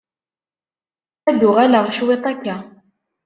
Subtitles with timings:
[1.29, 2.55] Ad d-uɣaleɣ cwit akka.